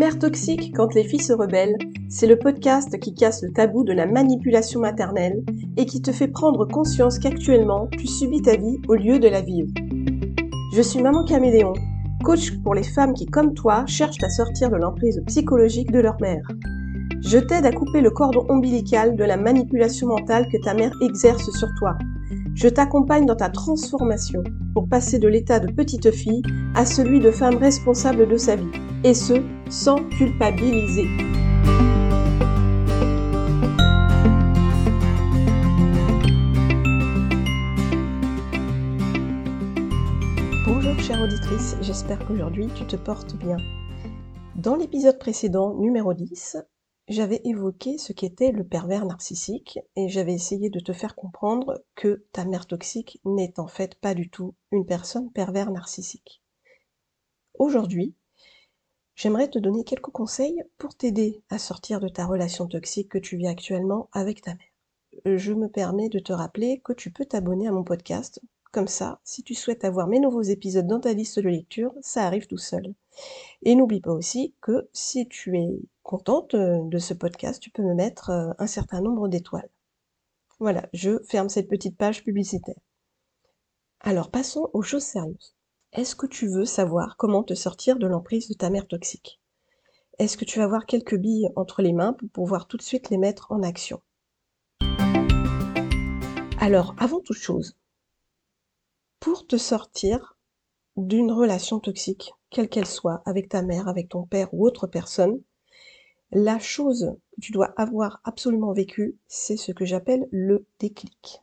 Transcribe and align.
Mère 0.00 0.18
toxique 0.18 0.72
quand 0.74 0.94
les 0.94 1.04
filles 1.04 1.22
se 1.22 1.34
rebellent, 1.34 1.76
c'est 2.08 2.26
le 2.26 2.38
podcast 2.38 2.98
qui 2.98 3.12
casse 3.12 3.42
le 3.42 3.52
tabou 3.52 3.84
de 3.84 3.92
la 3.92 4.06
manipulation 4.06 4.80
maternelle 4.80 5.44
et 5.76 5.84
qui 5.84 6.00
te 6.00 6.10
fait 6.10 6.28
prendre 6.28 6.64
conscience 6.64 7.18
qu'actuellement, 7.18 7.86
tu 7.88 8.06
subis 8.06 8.40
ta 8.40 8.56
vie 8.56 8.78
au 8.88 8.94
lieu 8.94 9.18
de 9.18 9.28
la 9.28 9.42
vivre. 9.42 9.68
Je 10.72 10.80
suis 10.80 11.02
Maman 11.02 11.22
Caméléon, 11.24 11.74
coach 12.24 12.50
pour 12.62 12.74
les 12.74 12.82
femmes 12.82 13.12
qui, 13.12 13.26
comme 13.26 13.52
toi, 13.52 13.84
cherchent 13.84 14.24
à 14.24 14.30
sortir 14.30 14.70
de 14.70 14.76
l'emprise 14.76 15.22
psychologique 15.26 15.92
de 15.92 16.00
leur 16.00 16.18
mère. 16.22 16.48
Je 17.20 17.36
t'aide 17.36 17.66
à 17.66 17.70
couper 17.70 18.00
le 18.00 18.10
cordon 18.10 18.46
ombilical 18.48 19.16
de 19.16 19.24
la 19.24 19.36
manipulation 19.36 20.06
mentale 20.06 20.48
que 20.50 20.64
ta 20.64 20.72
mère 20.72 20.94
exerce 21.02 21.50
sur 21.50 21.68
toi. 21.78 21.98
Je 22.54 22.68
t'accompagne 22.68 23.26
dans 23.26 23.36
ta 23.36 23.50
transformation 23.50 24.42
pour 24.72 24.88
passer 24.88 25.18
de 25.18 25.28
l'état 25.28 25.60
de 25.60 25.70
petite 25.70 26.10
fille 26.10 26.42
à 26.74 26.86
celui 26.86 27.20
de 27.20 27.30
femme 27.30 27.58
responsable 27.58 28.26
de 28.26 28.38
sa 28.38 28.56
vie, 28.56 28.70
et 29.04 29.14
ce, 29.14 29.42
sans 29.70 30.02
culpabiliser. 30.08 31.06
Bonjour 40.66 40.98
chère 40.98 41.22
auditrice, 41.22 41.76
j'espère 41.82 42.18
qu'aujourd'hui 42.26 42.66
tu 42.74 42.84
te 42.84 42.96
portes 42.96 43.36
bien. 43.36 43.56
Dans 44.56 44.74
l'épisode 44.74 45.20
précédent, 45.20 45.74
numéro 45.74 46.14
10, 46.14 46.56
j'avais 47.06 47.40
évoqué 47.44 47.96
ce 47.96 48.12
qu'était 48.12 48.50
le 48.50 48.64
pervers 48.64 49.06
narcissique 49.06 49.78
et 49.94 50.08
j'avais 50.08 50.34
essayé 50.34 50.68
de 50.68 50.80
te 50.80 50.92
faire 50.92 51.14
comprendre 51.14 51.80
que 51.94 52.26
ta 52.32 52.44
mère 52.44 52.66
toxique 52.66 53.20
n'est 53.24 53.60
en 53.60 53.68
fait 53.68 53.94
pas 54.00 54.14
du 54.14 54.30
tout 54.30 54.56
une 54.72 54.84
personne 54.84 55.30
pervers 55.30 55.70
narcissique. 55.70 56.42
Aujourd'hui, 57.54 58.16
j'aimerais 59.20 59.48
te 59.48 59.58
donner 59.58 59.84
quelques 59.84 60.10
conseils 60.10 60.62
pour 60.78 60.94
t'aider 60.94 61.42
à 61.50 61.58
sortir 61.58 62.00
de 62.00 62.08
ta 62.08 62.24
relation 62.24 62.66
toxique 62.66 63.10
que 63.10 63.18
tu 63.18 63.36
vis 63.36 63.48
actuellement 63.48 64.08
avec 64.12 64.40
ta 64.40 64.54
mère. 64.54 65.36
Je 65.36 65.52
me 65.52 65.68
permets 65.68 66.08
de 66.08 66.18
te 66.18 66.32
rappeler 66.32 66.80
que 66.82 66.94
tu 66.94 67.10
peux 67.10 67.26
t'abonner 67.26 67.68
à 67.68 67.72
mon 67.72 67.84
podcast. 67.84 68.40
Comme 68.72 68.88
ça, 68.88 69.20
si 69.22 69.42
tu 69.42 69.54
souhaites 69.54 69.84
avoir 69.84 70.06
mes 70.06 70.20
nouveaux 70.20 70.40
épisodes 70.40 70.86
dans 70.86 71.00
ta 71.00 71.12
liste 71.12 71.38
de 71.38 71.50
lecture, 71.50 71.92
ça 72.00 72.24
arrive 72.24 72.46
tout 72.46 72.56
seul. 72.56 72.94
Et 73.62 73.74
n'oublie 73.74 74.00
pas 74.00 74.12
aussi 74.12 74.54
que 74.62 74.88
si 74.94 75.28
tu 75.28 75.58
es 75.58 75.68
contente 76.02 76.54
euh, 76.54 76.78
de 76.84 76.98
ce 76.98 77.12
podcast, 77.12 77.60
tu 77.60 77.70
peux 77.70 77.82
me 77.82 77.94
mettre 77.94 78.30
euh, 78.30 78.52
un 78.58 78.66
certain 78.66 79.02
nombre 79.02 79.28
d'étoiles. 79.28 79.68
Voilà, 80.60 80.88
je 80.94 81.22
ferme 81.24 81.50
cette 81.50 81.68
petite 81.68 81.98
page 81.98 82.24
publicitaire. 82.24 82.80
Alors 84.00 84.30
passons 84.30 84.70
aux 84.72 84.82
choses 84.82 85.02
sérieuses. 85.02 85.54
Est-ce 85.92 86.14
que 86.14 86.26
tu 86.26 86.46
veux 86.46 86.66
savoir 86.66 87.16
comment 87.16 87.42
te 87.42 87.54
sortir 87.54 87.98
de 87.98 88.06
l'emprise 88.06 88.48
de 88.48 88.54
ta 88.54 88.70
mère 88.70 88.86
toxique? 88.86 89.40
Est-ce 90.20 90.36
que 90.36 90.44
tu 90.44 90.60
vas 90.60 90.64
avoir 90.64 90.86
quelques 90.86 91.16
billes 91.16 91.50
entre 91.56 91.82
les 91.82 91.92
mains 91.92 92.12
pour 92.12 92.28
pouvoir 92.30 92.68
tout 92.68 92.76
de 92.76 92.82
suite 92.82 93.10
les 93.10 93.18
mettre 93.18 93.50
en 93.50 93.64
action? 93.64 94.00
Alors, 96.60 96.94
avant 96.96 97.18
toute 97.18 97.38
chose, 97.38 97.76
pour 99.18 99.48
te 99.48 99.56
sortir 99.56 100.38
d'une 100.96 101.32
relation 101.32 101.80
toxique, 101.80 102.34
quelle 102.50 102.68
qu'elle 102.68 102.86
soit, 102.86 103.20
avec 103.24 103.48
ta 103.48 103.62
mère, 103.62 103.88
avec 103.88 104.10
ton 104.10 104.22
père 104.22 104.54
ou 104.54 104.64
autre 104.64 104.86
personne, 104.86 105.42
la 106.30 106.60
chose 106.60 107.16
que 107.34 107.40
tu 107.40 107.50
dois 107.50 107.74
avoir 107.76 108.20
absolument 108.22 108.72
vécue, 108.72 109.18
c'est 109.26 109.56
ce 109.56 109.72
que 109.72 109.84
j'appelle 109.84 110.28
le 110.30 110.66
déclic. 110.78 111.42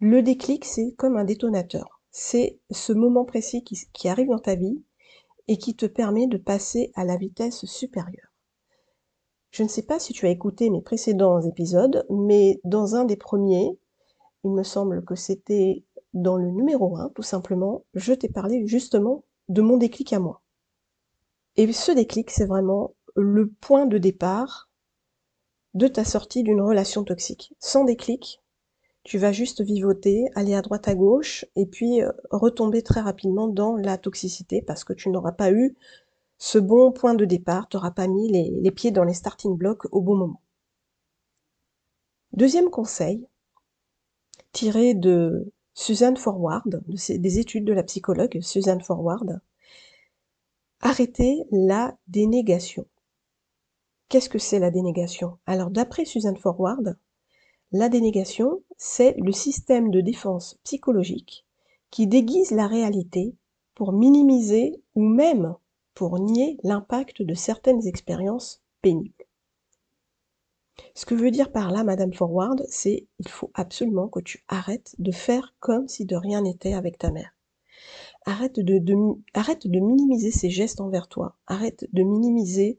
Le 0.00 0.20
déclic, 0.20 0.64
c'est 0.64 0.94
comme 0.96 1.16
un 1.16 1.24
détonateur. 1.24 1.97
C'est 2.20 2.58
ce 2.72 2.92
moment 2.92 3.24
précis 3.24 3.62
qui, 3.62 4.08
arrive 4.08 4.30
dans 4.30 4.40
ta 4.40 4.56
vie 4.56 4.82
et 5.46 5.56
qui 5.56 5.76
te 5.76 5.86
permet 5.86 6.26
de 6.26 6.36
passer 6.36 6.90
à 6.96 7.04
la 7.04 7.16
vitesse 7.16 7.64
supérieure. 7.64 8.34
Je 9.52 9.62
ne 9.62 9.68
sais 9.68 9.84
pas 9.84 10.00
si 10.00 10.12
tu 10.12 10.26
as 10.26 10.30
écouté 10.30 10.68
mes 10.68 10.82
précédents 10.82 11.40
épisodes, 11.40 12.04
mais 12.10 12.60
dans 12.64 12.96
un 12.96 13.04
des 13.04 13.14
premiers, 13.14 13.78
il 14.42 14.50
me 14.50 14.64
semble 14.64 15.04
que 15.04 15.14
c'était 15.14 15.84
dans 16.12 16.36
le 16.36 16.50
numéro 16.50 16.96
1, 16.96 17.10
tout 17.10 17.22
simplement, 17.22 17.84
je 17.94 18.12
t'ai 18.12 18.28
parlé 18.28 18.66
justement 18.66 19.22
de 19.48 19.62
mon 19.62 19.76
déclic 19.76 20.12
à 20.12 20.18
moi. 20.18 20.42
Et 21.54 21.72
ce 21.72 21.92
déclic, 21.92 22.32
c'est 22.32 22.46
vraiment 22.46 22.96
le 23.14 23.48
point 23.48 23.86
de 23.86 23.96
départ 23.96 24.68
de 25.74 25.86
ta 25.86 26.04
sortie 26.04 26.42
d'une 26.42 26.62
relation 26.62 27.04
toxique. 27.04 27.54
Sans 27.60 27.84
déclic, 27.84 28.42
tu 29.08 29.16
vas 29.16 29.32
juste 29.32 29.62
vivoter, 29.62 30.26
aller 30.34 30.54
à 30.54 30.60
droite 30.60 30.86
à 30.86 30.94
gauche, 30.94 31.46
et 31.56 31.64
puis 31.64 32.02
euh, 32.02 32.12
retomber 32.30 32.82
très 32.82 33.00
rapidement 33.00 33.48
dans 33.48 33.74
la 33.74 33.96
toxicité 33.96 34.60
parce 34.60 34.84
que 34.84 34.92
tu 34.92 35.08
n'auras 35.08 35.32
pas 35.32 35.50
eu 35.50 35.74
ce 36.36 36.58
bon 36.58 36.92
point 36.92 37.14
de 37.14 37.24
départ, 37.24 37.70
tu 37.70 37.78
n'auras 37.78 37.92
pas 37.92 38.06
mis 38.06 38.30
les, 38.30 38.50
les 38.50 38.70
pieds 38.70 38.90
dans 38.90 39.04
les 39.04 39.14
starting 39.14 39.56
blocks 39.56 39.86
au 39.92 40.02
bon 40.02 40.14
moment. 40.14 40.42
Deuxième 42.34 42.68
conseil, 42.68 43.26
tiré 44.52 44.92
de 44.92 45.54
Suzanne 45.72 46.18
Forward, 46.18 46.82
des 46.86 47.38
études 47.38 47.64
de 47.64 47.72
la 47.72 47.84
psychologue 47.84 48.38
Suzanne 48.42 48.82
Forward, 48.82 49.40
arrêter 50.82 51.44
la 51.50 51.96
dénégation. 52.08 52.86
Qu'est-ce 54.10 54.28
que 54.28 54.38
c'est 54.38 54.58
la 54.58 54.70
dénégation? 54.70 55.38
Alors 55.46 55.70
d'après 55.70 56.04
Suzanne 56.04 56.36
Forward, 56.36 56.98
la 57.72 57.88
dénégation, 57.88 58.62
c'est 58.76 59.14
le 59.18 59.32
système 59.32 59.90
de 59.90 60.00
défense 60.00 60.58
psychologique 60.64 61.46
qui 61.90 62.06
déguise 62.06 62.50
la 62.50 62.66
réalité 62.66 63.34
pour 63.74 63.92
minimiser 63.92 64.82
ou 64.94 65.02
même 65.02 65.54
pour 65.94 66.18
nier 66.18 66.58
l'impact 66.62 67.22
de 67.22 67.34
certaines 67.34 67.86
expériences 67.86 68.62
pénibles. 68.82 69.24
Ce 70.94 71.06
que 71.06 71.14
veut 71.14 71.30
dire 71.30 71.52
par 71.52 71.70
là 71.70 71.84
Madame 71.84 72.12
Forward, 72.12 72.64
c'est 72.68 73.06
il 73.18 73.28
faut 73.28 73.50
absolument 73.54 74.08
que 74.08 74.20
tu 74.20 74.44
arrêtes 74.48 74.94
de 74.98 75.12
faire 75.12 75.54
comme 75.60 75.88
si 75.88 76.04
de 76.04 76.16
rien 76.16 76.42
n'était 76.42 76.74
avec 76.74 76.98
ta 76.98 77.10
mère. 77.10 77.34
Arrête 78.26 78.60
de, 78.60 79.80
minimiser 79.80 80.30
ses 80.30 80.50
gestes 80.50 80.80
envers 80.80 81.08
toi. 81.08 81.36
Arrête 81.46 81.86
de 81.92 82.02
minimiser 82.02 82.78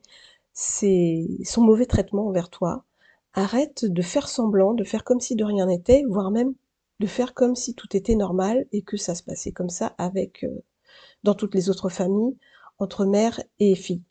son 0.53 1.61
mauvais 1.61 1.85
traitement 1.85 2.27
envers 2.27 2.49
toi. 2.49 2.85
Arrête 3.33 3.85
de 3.85 4.01
faire 4.01 4.27
semblant, 4.27 4.73
de 4.73 4.83
faire 4.83 5.03
comme 5.03 5.19
si 5.19 5.35
de 5.35 5.43
rien 5.43 5.67
n'était, 5.67 6.03
voire 6.07 6.31
même 6.31 6.53
de 6.99 7.07
faire 7.07 7.33
comme 7.33 7.55
si 7.55 7.75
tout 7.75 7.95
était 7.95 8.15
normal 8.15 8.65
et 8.71 8.81
que 8.81 8.97
ça 8.97 9.15
se 9.15 9.23
passait 9.23 9.51
comme 9.51 9.69
ça 9.69 9.95
avec 9.97 10.43
euh, 10.43 10.63
dans 11.23 11.33
toutes 11.33 11.55
les 11.55 11.69
autres 11.69 11.89
familles 11.89 12.37
entre 12.77 13.05
mère 13.05 13.41
et 13.59 13.75
fille. 13.75 14.03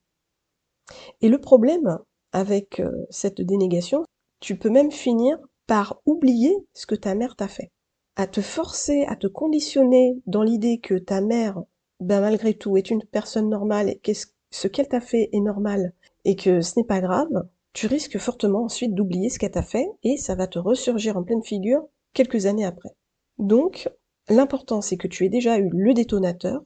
Et 1.20 1.28
le 1.28 1.40
problème, 1.40 1.98
avec 2.32 2.80
euh, 2.80 3.06
cette 3.10 3.40
dénégation, 3.40 4.04
tu 4.40 4.56
peux 4.56 4.70
même 4.70 4.90
finir 4.90 5.38
par 5.66 6.00
oublier 6.06 6.56
ce 6.74 6.86
que 6.86 6.94
ta 6.94 7.14
mère 7.14 7.36
t'a 7.36 7.48
fait. 7.48 7.70
À 8.16 8.26
te 8.26 8.40
forcer, 8.40 9.04
à 9.06 9.16
te 9.16 9.26
conditionner 9.26 10.20
dans 10.26 10.42
l'idée 10.42 10.78
que 10.78 10.94
ta 10.94 11.20
mère, 11.20 11.62
ben 12.00 12.20
malgré 12.20 12.54
tout, 12.54 12.76
est 12.76 12.90
une 12.90 13.04
personne 13.04 13.48
normale 13.48 13.90
et 13.90 13.98
que 13.98 14.12
ce 14.50 14.68
qu'elle 14.68 14.88
t'a 14.88 15.00
fait 15.00 15.28
est 15.32 15.40
normal 15.40 15.92
et 16.24 16.36
que 16.36 16.62
ce 16.62 16.78
n'est 16.78 16.86
pas 16.86 17.00
grave, 17.00 17.48
tu 17.72 17.86
risques 17.86 18.18
fortement 18.18 18.64
ensuite 18.64 18.94
d'oublier 18.94 19.30
ce 19.30 19.38
qu'elle 19.38 19.50
t'a 19.50 19.62
fait 19.62 19.88
et 20.02 20.16
ça 20.16 20.34
va 20.34 20.46
te 20.46 20.58
ressurgir 20.58 21.16
en 21.16 21.22
pleine 21.22 21.42
figure 21.42 21.82
quelques 22.12 22.46
années 22.46 22.64
après. 22.64 22.90
Donc, 23.38 23.88
l'important 24.28 24.80
c'est 24.80 24.96
que 24.96 25.08
tu 25.08 25.24
aies 25.24 25.30
déjà 25.30 25.58
eu 25.58 25.68
le 25.72 25.94
détonateur 25.94 26.62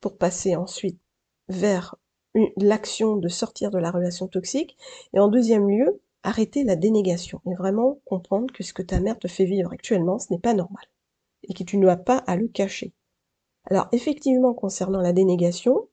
pour 0.00 0.18
passer 0.18 0.56
ensuite 0.56 1.00
vers 1.48 1.96
l'action 2.56 3.16
de 3.16 3.28
sortir 3.28 3.70
de 3.70 3.78
la 3.78 3.90
relation 3.90 4.28
toxique. 4.28 4.76
Et 5.14 5.18
en 5.18 5.28
deuxième 5.28 5.68
lieu, 5.68 6.00
arrêter 6.22 6.64
la 6.64 6.76
dénégation 6.76 7.40
et 7.46 7.54
vraiment 7.54 8.00
comprendre 8.04 8.52
que 8.52 8.62
ce 8.62 8.72
que 8.72 8.82
ta 8.82 9.00
mère 9.00 9.18
te 9.18 9.28
fait 9.28 9.44
vivre 9.44 9.72
actuellement, 9.72 10.18
ce 10.18 10.32
n'est 10.32 10.40
pas 10.40 10.54
normal 10.54 10.84
et 11.48 11.54
que 11.54 11.62
tu 11.62 11.78
n'as 11.78 11.96
pas 11.96 12.18
à 12.18 12.36
le 12.36 12.48
cacher. 12.48 12.92
Alors 13.70 13.88
effectivement, 13.92 14.54
concernant 14.54 15.00
la 15.00 15.12
dénégation, 15.12 15.88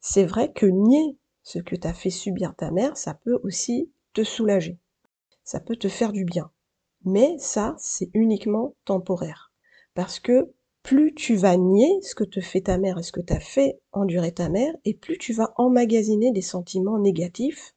c'est 0.00 0.24
vrai 0.24 0.52
que 0.52 0.66
nier 0.66 1.16
ce 1.48 1.58
que 1.58 1.76
t'a 1.76 1.94
fait 1.94 2.10
subir 2.10 2.54
ta 2.54 2.70
mère, 2.70 2.98
ça 2.98 3.14
peut 3.14 3.40
aussi 3.42 3.90
te 4.12 4.22
soulager. 4.22 4.76
Ça 5.44 5.60
peut 5.60 5.76
te 5.76 5.88
faire 5.88 6.12
du 6.12 6.26
bien. 6.26 6.50
Mais 7.06 7.38
ça, 7.38 7.74
c'est 7.78 8.10
uniquement 8.12 8.74
temporaire. 8.84 9.50
Parce 9.94 10.20
que 10.20 10.52
plus 10.82 11.14
tu 11.14 11.36
vas 11.36 11.56
nier 11.56 11.88
ce 12.02 12.14
que 12.14 12.24
te 12.24 12.42
fait 12.42 12.60
ta 12.60 12.76
mère 12.76 12.98
et 12.98 13.02
ce 13.02 13.12
que 13.12 13.22
t'a 13.22 13.40
fait 13.40 13.80
endurer 13.92 14.32
ta 14.32 14.50
mère, 14.50 14.74
et 14.84 14.92
plus 14.92 15.16
tu 15.16 15.32
vas 15.32 15.54
emmagasiner 15.56 16.32
des 16.32 16.42
sentiments 16.42 16.98
négatifs, 16.98 17.74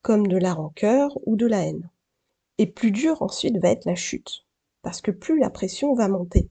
comme 0.00 0.26
de 0.26 0.38
la 0.38 0.54
rancœur 0.54 1.18
ou 1.26 1.36
de 1.36 1.46
la 1.46 1.66
haine. 1.66 1.90
Et 2.56 2.66
plus 2.66 2.92
dur 2.92 3.20
ensuite 3.20 3.58
va 3.58 3.72
être 3.72 3.84
la 3.84 3.94
chute, 3.94 4.46
parce 4.80 5.02
que 5.02 5.10
plus 5.10 5.38
la 5.38 5.50
pression 5.50 5.92
va 5.92 6.08
monter. 6.08 6.48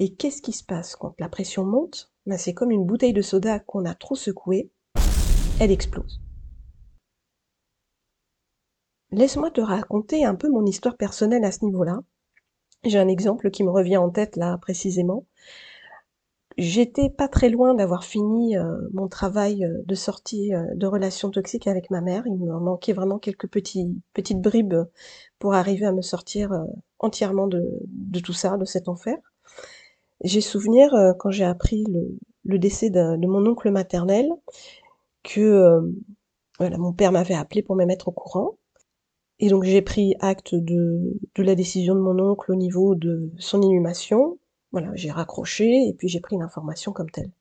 Et 0.00 0.12
qu'est-ce 0.12 0.42
qui 0.42 0.52
se 0.54 0.64
passe 0.64 0.96
quand 0.96 1.14
la 1.20 1.28
pression 1.28 1.64
monte? 1.64 2.10
Ben, 2.26 2.36
C'est 2.36 2.54
comme 2.54 2.72
une 2.72 2.84
bouteille 2.84 3.12
de 3.12 3.22
soda 3.22 3.60
qu'on 3.60 3.84
a 3.84 3.94
trop 3.94 4.16
secouée, 4.16 4.72
elle 5.60 5.70
explose. 5.70 6.20
Laisse-moi 9.12 9.50
te 9.50 9.60
raconter 9.60 10.24
un 10.24 10.34
peu 10.34 10.48
mon 10.48 10.64
histoire 10.66 10.96
personnelle 10.96 11.44
à 11.44 11.52
ce 11.52 11.64
niveau-là. 11.64 12.00
J'ai 12.84 12.98
un 12.98 13.08
exemple 13.08 13.50
qui 13.50 13.64
me 13.64 13.70
revient 13.70 13.98
en 13.98 14.10
tête 14.10 14.36
là 14.36 14.58
précisément. 14.58 15.26
J'étais 16.58 17.08
pas 17.10 17.28
très 17.28 17.48
loin 17.48 17.74
d'avoir 17.74 18.04
fini, 18.04 18.56
heu, 18.56 18.90
mon 18.92 19.08
travail, 19.08 19.64
heu, 19.64 19.82
de 19.86 19.94
sortie, 19.94 20.52
heu, 20.54 20.66
de 20.74 20.86
relations 20.86 21.30
toxiques 21.30 21.66
avec 21.66 21.90
ma 21.90 22.00
mère. 22.00 22.24
Il 22.26 22.36
me 22.36 22.58
manquait 22.58 22.92
vraiment 22.92 23.18
quelques 23.18 23.48
petites 23.48 24.40
bribes 24.40 24.74
pour 25.38 25.54
arriver 25.54 25.86
à 25.86 25.92
me 25.92 26.02
sortir, 26.02 26.52
entièrement 26.98 27.46
de 27.46 28.20
tout 28.20 28.32
ça, 28.32 28.56
de 28.56 28.64
cet 28.64 28.88
enfer. 28.88 29.16
J'ai 30.22 30.40
souvenir, 30.40 30.90
quand 31.18 31.30
j'ai 31.30 31.44
appris 31.44 31.84
le 32.44 32.58
décès 32.58 32.90
de 32.90 33.26
mon 33.26 33.46
oncle 33.46 33.70
maternel 33.70 34.28
que, 35.22 35.78
hem, 35.78 35.94
voilà, 36.58 36.78
mon 36.78 36.92
père 36.92 37.12
m'avait 37.12 37.34
appelée 37.34 37.62
pour 37.62 37.76
me 37.76 37.84
mettre 37.86 38.08
au 38.08 38.12
courant 38.12 38.58
et 39.40 39.48
donc 39.50 39.64
j'ai 39.64 39.82
pris 39.82 40.14
acte 40.20 40.54
de 40.54 41.16
la 41.38 41.54
décision 41.56 41.94
de 41.96 42.00
mon 42.00 42.18
oncle 42.20 42.52
au 42.52 42.56
niveau 42.56 42.94
de 42.94 43.30
son 43.38 43.62
inhumation. 43.62 44.38
Voilà, 44.72 44.90
j'ai 44.94 45.10
raccroché 45.10 45.88
et 45.88 45.94
puis 45.94 46.08
j'ai 46.08 46.20
pris 46.20 46.36
l'information 46.38 46.92
comme 46.92 47.10
telle. 47.10 47.32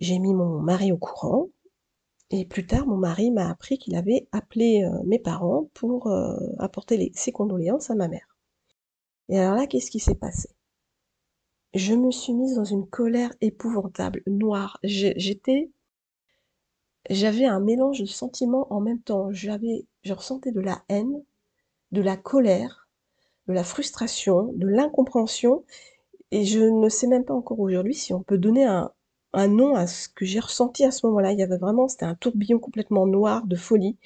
J'ai 0.00 0.18
mis 0.18 0.34
mon 0.34 0.60
mari 0.60 0.92
au 0.92 0.98
courant 0.98 1.48
et 2.30 2.44
plus 2.46 2.66
tard, 2.66 2.86
mon 2.86 2.96
mari 2.98 3.30
m'a 3.30 3.50
appris 3.50 3.78
qu'il 3.78 3.96
avait 3.96 4.28
appelé, 4.32 4.84
heu, 4.84 4.90
mes 5.06 5.18
parents 5.20 5.70
pour, 5.74 6.08
heu, 6.08 6.36
apporter 6.58 6.96
les 6.98 7.12
ses 7.14 7.32
condoléances 7.32 7.90
à 7.90 7.94
ma 7.96 8.08
mère. 8.08 8.36
Et 9.28 9.38
alors 9.38 9.54
là, 9.56 9.66
qu'est-ce 9.66 9.90
qui 9.90 10.00
s'est 10.00 10.14
passé? 10.14 10.48
Je 11.74 11.92
me 11.92 12.10
suis 12.10 12.32
mise 12.32 12.54
dans 12.54 12.64
une 12.64 12.86
colère 12.88 13.30
épouvantable, 13.42 14.22
noire. 14.26 14.78
J'étais 14.82 15.70
j'avais 17.10 17.44
un 17.46 17.60
mélange 17.60 18.00
de 18.00 18.06
sentiments 18.06 18.66
en 18.72 18.80
même 18.80 19.00
temps. 19.00 19.30
J'avais 19.32 19.86
je 20.02 20.12
ressentais 20.12 20.52
de 20.52 20.60
la 20.60 20.82
haine, 20.88 21.22
de 21.92 22.02
la 22.02 22.16
colère, 22.16 22.88
de 23.48 23.54
la 23.54 23.64
frustration, 23.64 24.52
de 24.54 24.68
l'incompréhension 24.68 25.64
et 26.32 26.44
je 26.44 26.60
ne 26.60 26.88
sais 26.90 27.06
même 27.08 27.24
pas 27.24 27.34
encore 27.34 27.60
aujourd'hui 27.60 27.94
si 27.94 28.14
on 28.14 28.22
peut 28.22 28.38
donner 28.38 28.64
un 28.66 29.48
nom 29.48 29.74
à 29.76 29.86
ce 29.86 30.08
que 30.08 30.24
j'ai 30.26 30.40
ressenti 30.40 30.84
à 30.84 30.90
ce 30.92 31.06
moment-là. 31.06 31.32
Il 31.32 31.38
y 31.38 31.42
avait 31.42 31.58
vraiment 31.58 31.88
c'était 31.88 32.06
un 32.06 32.14
tourbillon 32.16 32.58
complètement 32.60 33.06
noir 33.06 33.46
de 33.46 33.56
folie. 33.56 33.98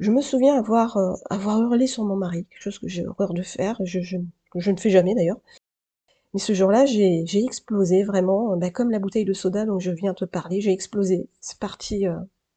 Je 0.00 0.10
me 0.12 0.22
souviens 0.22 0.56
avoir, 0.58 0.96
heu, 0.98 1.14
avoir 1.30 1.60
hurlé 1.62 1.86
sur 1.86 2.04
mon 2.04 2.16
mari, 2.16 2.46
quelque 2.46 2.62
chose 2.62 2.78
que 2.80 2.88
j'ai 2.88 3.06
horreur 3.06 3.34
de 3.34 3.42
faire, 3.42 3.78
je 3.84 4.00
je 4.00 4.70
ne 4.70 4.76
fais 4.78 4.90
jamais 4.90 5.14
d'ailleurs. 5.14 5.40
Mais 6.38 6.42
ce 6.44 6.52
jour-là, 6.54 6.86
j'ai 6.86 7.24
explosé 7.44 8.04
vraiment, 8.04 8.56
bah, 8.56 8.70
comme 8.70 8.92
la 8.92 9.00
bouteille 9.00 9.24
de 9.24 9.32
soda 9.32 9.64
dont 9.66 9.80
je 9.80 9.90
viens 9.90 10.14
te 10.14 10.24
parler, 10.24 10.60
j'ai 10.60 10.70
explosé. 10.70 11.26
C'est 11.40 11.58
parti, 11.58 12.06
heu, 12.06 12.14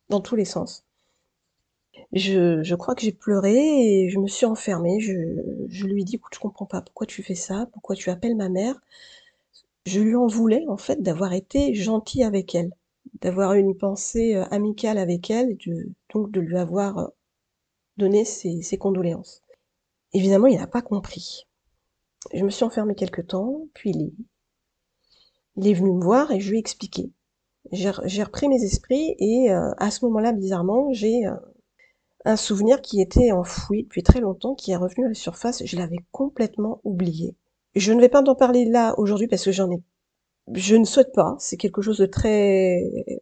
dans 0.07 0.21
tous 0.21 0.35
les 0.35 0.45
sens. 0.45 0.85
Je 2.13 2.75
crois 2.75 2.95
que 2.95 3.01
j'ai 3.01 3.11
pleuré 3.11 4.03
et 4.03 4.09
je 4.09 4.17
me 4.19 4.27
suis 4.27 4.45
enfermée. 4.45 4.99
Je 5.01 5.85
lui 5.87 6.01
ai 6.01 6.05
dit: 6.05 6.15
«Écoute, 6.17 6.33
je 6.35 6.39
comprends 6.39 6.67
pas, 6.67 6.81
pourquoi 6.81 7.07
tu 7.07 7.23
fais 7.23 7.33
ça? 7.35 7.67
Pourquoi 7.73 7.95
tu 7.95 8.11
appelles 8.11 8.35
ma 8.35 8.49
mère?» 8.49 8.79
je 9.85 9.99
lui 9.99 10.15
en 10.15 10.25
voulais, 10.25 10.65
en 10.67 10.77
fait, 10.77 11.01
d'avoir 11.03 11.33
été 11.33 11.75
gentille 11.75 12.23
avec 12.23 12.55
elle, 12.55 12.71
d'avoir 13.21 13.53
eu 13.53 13.59
une 13.59 13.77
pensée, 13.77 14.35
heu, 14.35 14.43
amicale 14.51 14.97
avec 14.97 15.29
elle 15.29 15.51
et 15.51 15.57
donc 16.13 16.31
de 16.31 16.39
lui 16.41 16.57
avoir, 16.57 17.11
donné 17.97 18.25
ses 18.25 18.77
condoléances. 18.79 19.41
Évidemment, 20.13 20.47
il 20.47 20.57
n'a 20.59 20.67
pas 20.67 20.81
compris. 20.83 21.47
Je 22.33 22.43
me 22.43 22.49
suis 22.49 22.65
enfermée 22.65 22.93
quelque 22.95 23.21
temps, 23.21 23.67
puis 23.73 24.13
il 25.55 25.67
est 25.67 25.73
venu 25.73 25.91
me 25.93 26.03
voir 26.03 26.31
et 26.31 26.39
je 26.39 26.49
lui 26.49 26.57
ai 26.57 26.59
expliqué. 26.59 27.11
J'ai 27.71 27.91
re 27.91 28.01
j'ai 28.05 28.23
repris 28.23 28.49
mes 28.49 28.63
esprits 28.63 29.15
et 29.19 29.51
heu, 29.51 29.71
à 29.77 29.91
ce 29.91 30.05
moment-là, 30.05 30.33
bizarrement, 30.33 30.91
j'ai, 30.93 31.25
heu, 31.27 31.33
un 32.25 32.37
souvenir 32.37 32.81
qui 32.81 33.01
était 33.01 33.31
enfoui 33.33 33.83
depuis 33.83 34.03
très 34.03 34.21
longtemps, 34.21 34.55
qui 34.55 34.71
est 34.71 34.77
revenu 34.77 35.05
à 35.05 35.09
la 35.09 35.15
surface, 35.15 35.63
je 35.65 35.77
l'avais 35.77 35.99
complètement 36.11 36.81
oublié. 36.85 37.35
Je 37.75 37.93
ne 37.93 38.01
vais 38.01 38.09
pas 38.09 38.23
t'en 38.23 38.35
parler 38.35 38.65
là, 38.65 38.95
aujourd'hui, 38.99 39.27
parce 39.27 39.45
que 39.45 39.51
j'en 39.53 39.71
ai 39.71 39.81
je 40.55 40.75
ne 40.75 40.85
souhaite 40.85 41.13
pas, 41.13 41.35
c'est 41.39 41.57
quelque 41.57 41.81
chose 41.81 41.99
de 41.99 42.05
très 42.07 42.81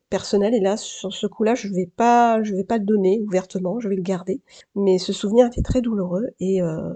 personnel 0.09 0.53
et 0.55 0.59
là, 0.61 0.77
sur 0.77 1.13
ce 1.13 1.27
coup-là, 1.27 1.55
je 1.55 1.67
vais 1.69 1.85
pas 1.87 2.41
je 2.43 2.55
vais 2.55 2.63
pas 2.63 2.77
le 2.77 2.85
donner 2.85 3.21
ouvertement, 3.27 3.79
je 3.79 3.89
vais 3.89 3.95
le 3.95 4.01
garder. 4.03 4.41
Mais 4.75 4.97
ce 4.97 5.13
souvenir 5.13 5.47
était 5.47 5.61
très 5.61 5.81
douloureux 5.81 6.27
et 6.39 6.61
heu, 6.61 6.95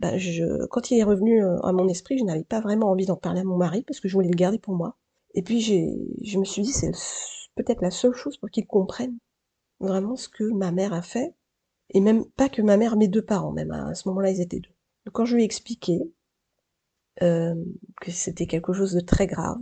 bah, 0.00 0.12
quand 0.70 0.90
il 0.90 0.98
est 0.98 1.04
revenu, 1.04 1.42
heu, 1.44 1.58
à 1.64 1.72
mon 1.72 1.88
esprit, 1.88 2.18
je 2.18 2.24
n'avais 2.24 2.44
pas 2.44 2.60
vraiment 2.60 2.90
envie 2.90 3.06
d'en 3.06 3.16
parler 3.16 3.40
à 3.42 3.44
mon 3.44 3.56
mari 3.58 3.82
parce 3.86 4.00
que 4.00 4.08
je 4.08 4.14
voulais 4.14 4.30
le 4.30 4.36
garder 4.36 4.58
pour 4.58 4.74
moi. 4.74 4.96
Et 5.34 5.42
puis 5.42 5.60
je 5.62 6.38
me 6.38 6.44
suis 6.44 6.62
dit: 6.62 6.72
«C'est 6.72 6.92
peut-être 7.56 7.82
la 7.82 7.90
seule 7.92 8.14
chose 8.14 8.36
pour 8.38 8.50
qu'il 8.50 8.66
comprenne 8.66 9.18
vraiment 9.80 10.16
ce 10.16 10.28
que 10.28 10.44
ma 10.44 10.72
mère 10.72 10.94
a 10.94 11.02
fait» 11.02 11.34
et 11.90 12.00
même 12.00 12.24
pas 12.32 12.48
que 12.48 12.62
ma 12.62 12.76
mère, 12.78 12.96
mes 12.96 13.08
2 13.08 13.22
parents 13.22 13.52
même, 13.52 13.72
à 13.72 13.94
ce 13.94 14.08
moment-là, 14.08 14.30
ils 14.30 14.40
étaient 14.42 14.60
2. 14.60 14.70
Donc 15.06 15.14
quand 15.14 15.24
je 15.26 15.36
lui 15.36 15.42
ai 15.42 15.46
expliqué, 15.46 16.00
hem, 17.20 17.64
que 18.00 18.10
c'était 18.10 18.46
quelque 18.46 18.72
chose 18.72 18.92
de 18.92 19.00
très 19.00 19.26
grave 19.26 19.58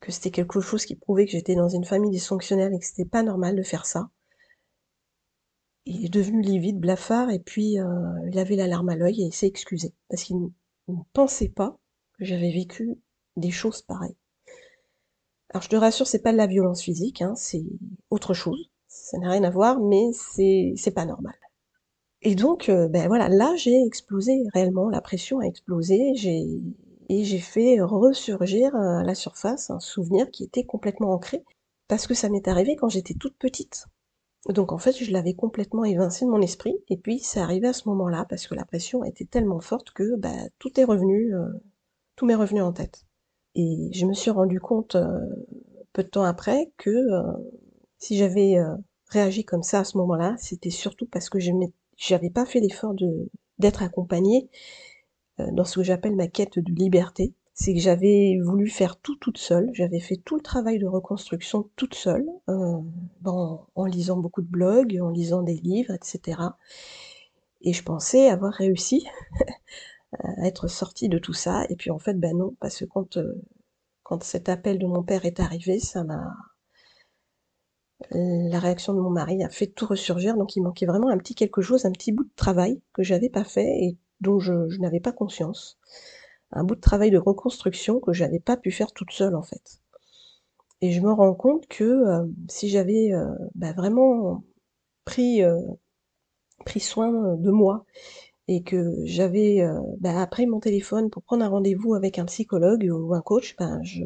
que 0.00 0.10
c'était 0.12 0.30
quelque 0.30 0.60
chose 0.60 0.86
qui 0.86 0.94
prouvait 0.96 1.26
que 1.26 1.32
j'étais 1.32 1.54
dans 1.54 1.68
une 1.68 1.84
famille 1.84 2.10
dysfonctionnelle 2.10 2.72
et 2.74 2.78
que 2.78 2.86
c'était 2.86 3.04
pas 3.04 3.22
normal 3.22 3.56
de 3.56 3.62
faire 3.62 3.84
ça. 3.86 4.08
Il 5.88 6.04
est 6.04 6.08
devenu 6.08 6.42
livide, 6.42 6.80
blafard 6.80 7.30
et 7.30 7.38
puis, 7.38 7.78
heu, 7.78 7.86
il 8.30 8.38
avait 8.38 8.56
la 8.56 8.66
larme 8.66 8.88
à 8.88 8.96
l'œil 8.96 9.22
et 9.22 9.26
il 9.26 9.32
s'est 9.32 9.46
excusé 9.46 9.94
parce 10.08 10.24
qu'il 10.24 10.36
ne 10.36 10.96
pensait 11.12 11.48
pas 11.48 11.78
que 12.18 12.24
j'avais 12.24 12.50
vécu 12.50 12.98
des 13.36 13.52
choses 13.52 13.82
pareilles. 13.82 14.16
Alors 15.50 15.62
je 15.62 15.68
te 15.68 15.76
rassure, 15.76 16.06
c'est 16.06 16.22
pas 16.22 16.32
de 16.32 16.36
la 16.36 16.46
violence 16.46 16.82
physique, 16.82 17.22
hein, 17.22 17.34
c'est 17.36 17.64
autre 18.10 18.34
chose. 18.34 18.70
Ça 18.88 19.18
n'a 19.18 19.30
rien 19.30 19.44
à 19.44 19.50
voir, 19.50 19.80
mais 19.80 20.10
c'est 20.12 20.74
c'est 20.76 20.90
pas 20.90 21.04
normal. 21.04 21.34
Et 22.22 22.34
donc, 22.34 22.68
heu, 22.68 22.88
ben 22.88 23.08
voilà, 23.08 23.28
là 23.28 23.54
j'ai 23.56 23.80
explosé 23.86 24.44
réellement, 24.54 24.90
la 24.90 25.00
pression 25.00 25.40
a 25.40 25.44
explosé, 25.46 26.14
j'ai 26.16 26.44
et 27.08 27.24
j'ai 27.24 27.38
fait 27.38 27.80
ressurgir, 27.80 28.74
à 28.76 29.04
la 29.04 29.14
surface 29.14 29.70
un 29.70 29.80
souvenir 29.80 30.30
qui 30.32 30.44
était 30.44 30.64
complètement 30.64 31.12
ancré, 31.12 31.44
parce 31.88 32.06
que 32.06 32.14
ça 32.14 32.28
m'est 32.28 32.48
arrivé 32.48 32.76
quand 32.76 32.88
j'étais 32.88 33.14
toute 33.14 33.36
petite. 33.38 33.86
Donc 34.48 34.72
en 34.72 34.78
fait, 34.78 34.92
je 34.92 35.10
l'avais 35.12 35.34
complètement 35.34 35.84
évincé 35.84 36.24
de 36.24 36.30
mon 36.30 36.40
esprit 36.40 36.76
et 36.88 36.96
puis 36.96 37.18
c'est 37.20 37.40
arrivé 37.40 37.68
à 37.68 37.72
ce 37.72 37.88
moment-là 37.88 38.26
parce 38.28 38.46
que 38.46 38.54
la 38.54 38.64
pression 38.64 39.04
était 39.04 39.24
tellement 39.24 39.60
forte 39.60 39.90
que, 39.90 40.16
bah, 40.16 40.30
tout 40.58 40.78
est 40.80 40.84
revenu, 40.84 41.34
heu, 41.34 41.60
tout 42.16 42.26
m'est 42.26 42.34
revenu 42.36 42.62
en 42.62 42.72
tête. 42.72 43.06
Et 43.56 43.90
je 43.92 44.06
me 44.06 44.14
suis 44.14 44.30
rendu 44.30 44.60
compte, 44.60 44.96
heu, 44.96 45.08
peu 45.92 46.02
de 46.04 46.08
temps 46.08 46.24
après 46.24 46.72
que, 46.78 46.90
heu, 46.90 47.22
si 47.98 48.16
j'avais, 48.18 48.56
réagi 49.08 49.44
comme 49.44 49.62
ça 49.62 49.80
à 49.80 49.84
ce 49.84 49.98
moment-là, 49.98 50.34
c'était 50.38 50.70
surtout 50.70 51.06
parce 51.06 51.30
que 51.30 51.38
je 51.40 51.52
m'é 51.52 51.72
j'avais 51.98 52.30
pas 52.30 52.44
fait 52.46 52.60
l'effort 52.60 52.94
d'être 53.58 53.82
accompagnée, 53.82 54.50
dans 55.38 55.64
ce 55.64 55.76
que 55.76 55.84
j'appelle 55.84 56.16
ma 56.16 56.28
quête 56.28 56.58
de 56.58 56.72
liberté. 56.72 57.34
C'est 57.56 57.74
que 57.74 57.80
j'avais 57.80 58.38
voulu 58.40 58.68
faire 58.68 58.96
tout 59.00 59.16
toute 59.16 59.38
seule, 59.38 59.68
j'avais 59.72 59.98
fait 59.98 60.14
tout 60.18 60.36
le 60.36 60.42
travail 60.42 60.78
de 60.78 60.86
reconstruction 60.86 61.68
toute 61.74 61.96
seule, 61.96 62.24
heu, 62.48 62.54
en 63.74 63.84
lisant 63.86 64.16
beaucoup 64.18 64.42
de 64.42 64.46
blogs, 64.48 64.98
en 65.02 65.10
lisant 65.10 65.42
des 65.42 65.56
livres 65.56 65.92
et 65.94 65.98
cetera. 66.02 66.56
Et 67.60 67.74
je 67.74 67.82
pensais 67.82 68.30
avoir 68.30 68.54
réussi 68.54 69.06
à 70.24 70.46
être 70.46 70.68
sortie 70.68 71.08
de 71.08 71.18
tout 71.18 71.32
ça 71.32 71.64
et 71.70 71.76
puis 71.76 71.90
en 71.90 71.98
fait, 71.98 72.14
bah, 72.14 72.32
non, 72.34 72.54
parce 72.60 72.78
que 72.78 72.84
quand, 72.84 73.16
heu, 73.16 73.42
quand 74.04 74.22
cet 74.24 74.48
appel 74.50 74.78
de 74.78 74.86
mon 74.86 75.02
père 75.02 75.26
est 75.26 75.40
arrivé, 75.40 75.80
ça 75.80 76.04
m'a 76.04 76.34
la 78.10 78.58
réaction 78.58 78.94
de 78.94 79.00
mon 79.00 79.10
mari 79.10 79.44
a 79.44 79.48
fait 79.48 79.68
tout 79.68 79.86
ressurgir, 79.86 80.36
donc 80.36 80.56
il 80.56 80.62
manquait 80.62 80.86
vraiment 80.86 81.08
un 81.08 81.18
petit 81.18 81.34
quelque 81.36 81.62
chose, 81.62 81.84
un 81.84 81.92
petit 81.92 82.10
bout 82.12 82.24
de 82.24 82.30
travail 82.34 82.80
que 82.92 83.02
j'avais 83.04 83.28
pas 83.28 83.44
fait 83.44 83.64
et 83.84 83.96
dont 84.20 84.38
je 84.40 84.52
n'avais 84.80 84.98
pas 85.00 85.12
conscience. 85.12 85.78
Un 86.52 86.64
bout 86.64 86.74
de 86.74 86.80
travail 86.80 87.10
de 87.12 87.18
reconstruction 87.18 88.00
que 88.00 88.12
j'avais 88.12 88.40
pas 88.40 88.56
pu 88.56 88.72
faire 88.72 88.92
toute 88.92 89.12
seule, 89.12 89.36
en 89.36 89.42
fait. 89.42 89.80
Et 90.80 90.90
je 90.92 91.00
me 91.02 91.12
rends 91.12 91.34
compte 91.34 91.66
que, 91.68 91.84
heu, 91.84 92.34
si 92.48 92.68
j'avais, 92.70 93.12
heu, 93.12 93.26
bah, 93.54 93.72
vraiment 93.72 94.42
pris, 95.04 95.42
heu, 95.42 95.56
pris 96.66 96.80
soin 96.80 97.36
de 97.36 97.50
moi 97.50 97.86
et 98.48 98.62
que 98.64 98.94
j'avais, 99.04 99.62
bah, 100.00 100.26
pris 100.28 100.46
mon 100.46 100.60
téléphone 100.60 101.10
pour 101.10 101.22
prendre 101.24 101.44
un 101.44 101.48
rendez-vous 101.50 101.94
avec 101.94 102.18
un 102.18 102.26
psychologue 102.26 102.88
ou 102.92 103.14
un 103.14 103.22
coach, 103.22 103.56
ben, 103.58 103.82
je 103.84 104.04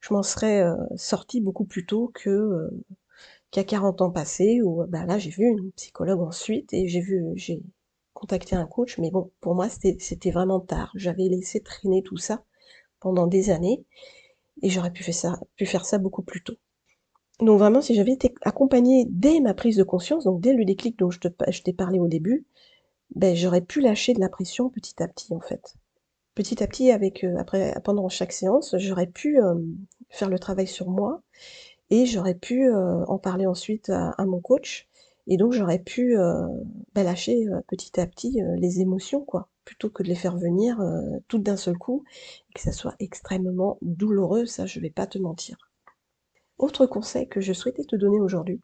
je 0.00 0.14
m'en 0.14 0.22
serais, 0.22 0.64
sortie 0.96 1.40
beaucoup 1.40 1.64
plus 1.64 1.86
tôt 1.86 2.10
que, 2.14 2.70
qu'à 3.52 3.64
40 3.64 4.02
ans 4.02 4.10
passés 4.10 4.62
où, 4.62 4.84
bah, 4.88 5.06
là, 5.06 5.18
j'ai 5.18 5.30
vu 5.30 5.44
une 5.46 5.72
psychologue 5.72 6.20
ensuite 6.22 6.72
et 6.74 6.88
j'ai 6.88 7.00
vu 7.00 7.24
contacté 8.14 8.56
un 8.56 8.66
coach, 8.66 8.98
mais 8.98 9.10
bon, 9.10 9.30
pour 9.40 9.54
moi, 9.54 9.68
c'était 9.68 10.30
vraiment 10.30 10.60
tard. 10.60 10.92
J'avais 10.94 11.28
laissé 11.28 11.60
traîner 11.60 12.02
tout 12.02 12.16
ça 12.16 12.44
pendant 13.00 13.26
des 13.26 13.50
années 13.50 13.84
et 14.62 14.70
j'aurais 14.70 14.92
pu 14.92 15.04
faire 15.04 15.84
ça 15.86 15.98
beaucoup 15.98 16.22
plus 16.22 16.42
tôt. 16.42 16.56
Donc 17.40 17.58
vraiment, 17.58 17.80
si 17.80 17.94
j'avais 17.94 18.12
été 18.12 18.34
accompagnée 18.42 19.06
dès 19.08 19.40
ma 19.40 19.54
prise 19.54 19.76
de 19.76 19.82
conscience, 19.82 20.24
donc 20.24 20.40
dès 20.40 20.52
le 20.54 20.64
déclic 20.64 20.98
dont 20.98 21.10
je 21.10 21.20
t'ai 21.62 21.72
parlé 21.72 21.98
au 21.98 22.08
début, 22.08 22.44
beh, 23.16 23.36
j'aurais 23.36 23.62
pu 23.62 23.80
lâcher 23.80 24.14
de 24.14 24.20
la 24.20 24.28
pression 24.28 24.70
petit 24.70 25.02
à 25.02 25.08
petit, 25.08 25.34
en 25.34 25.40
fait. 25.40 25.74
Petit 26.34 26.62
à 26.62 26.68
petit 26.68 26.90
avec, 26.92 27.24
heu, 27.24 27.36
après 27.38 27.74
pendant 27.84 28.08
chaque 28.10 28.32
séance, 28.32 28.76
j'aurais 28.78 29.08
pu, 29.08 29.38
hem, 29.38 29.76
faire 30.10 30.30
le 30.30 30.38
travail 30.38 30.66
sur 30.68 30.90
moi 30.90 31.22
et 31.90 32.06
j'aurais 32.06 32.36
pu, 32.36 32.66
heu, 32.68 33.04
en 33.08 33.18
parler 33.18 33.46
ensuite 33.46 33.90
à 33.90 34.26
mon 34.26 34.40
coach 34.40 34.88
et 35.30 35.36
donc 35.36 35.52
j'aurais 35.52 35.78
pu, 35.78 36.16
heu, 36.18 36.34
bah, 36.94 37.04
lâcher, 37.04 37.46
heu, 37.46 37.62
petit 37.68 38.00
à 38.00 38.06
petit, 38.06 38.42
heu, 38.42 38.56
les 38.56 38.80
émotions, 38.80 39.24
quoi, 39.24 39.48
plutôt 39.64 39.88
que 39.88 40.02
de 40.02 40.08
les 40.08 40.16
faire 40.16 40.36
venir 40.36 40.80
euh, 40.80 41.18
toutes 41.28 41.44
d'un 41.44 41.56
seul 41.56 41.78
coup, 41.78 42.04
et 42.50 42.52
que 42.54 42.60
ça 42.60 42.72
soit 42.72 42.96
extrêmement 42.98 43.78
douloureux, 43.80 44.44
ça 44.46 44.66
je 44.66 44.80
vais 44.80 44.90
pas 44.90 45.06
te 45.06 45.18
mentir. 45.18 45.56
Autre 46.58 46.84
conseil 46.86 47.28
que 47.28 47.40
je 47.40 47.52
souhaitais 47.52 47.84
te 47.84 47.94
donner 47.94 48.20
aujourd'hui, 48.20 48.60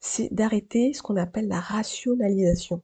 c'est 0.00 0.28
d'arrêter 0.34 0.92
ce 0.92 1.02
qu'on 1.02 1.16
appelle 1.16 1.48
la 1.48 1.60
rationalisation. 1.60 2.82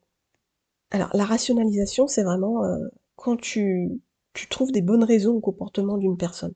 Alors 0.92 1.10
la 1.14 1.24
rationalisation, 1.24 2.06
c'est 2.06 2.22
vraiment 2.22 2.64
euh, 2.64 2.86
quand 3.16 3.36
tu, 3.36 4.00
trouves 4.48 4.70
des 4.70 4.82
bonnes 4.82 5.04
raisons 5.04 5.34
au 5.34 5.40
comportement 5.40 5.98
d'une 5.98 6.16
personne. 6.16 6.54